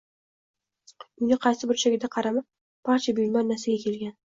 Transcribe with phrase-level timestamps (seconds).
[1.25, 2.45] Uyni qaysi burchagiga qarama,
[2.91, 4.15] barcha buyumlar nasiyaga kelgan